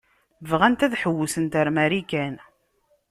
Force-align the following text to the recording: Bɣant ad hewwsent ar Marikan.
Bɣant 0.49 0.85
ad 0.85 0.93
hewwsent 1.01 1.53
ar 1.59 1.67
Marikan. 1.75 2.35